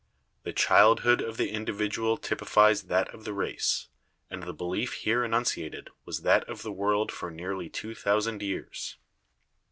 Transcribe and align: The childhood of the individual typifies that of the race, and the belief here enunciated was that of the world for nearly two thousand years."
The 0.41 0.51
childhood 0.51 1.21
of 1.21 1.37
the 1.37 1.51
individual 1.51 2.17
typifies 2.17 2.85
that 2.85 3.13
of 3.13 3.23
the 3.23 3.33
race, 3.35 3.89
and 4.31 4.41
the 4.41 4.51
belief 4.51 4.93
here 4.93 5.23
enunciated 5.23 5.91
was 6.05 6.23
that 6.23 6.43
of 6.49 6.63
the 6.63 6.71
world 6.71 7.11
for 7.11 7.29
nearly 7.29 7.69
two 7.69 7.93
thousand 7.93 8.41
years." 8.41 8.97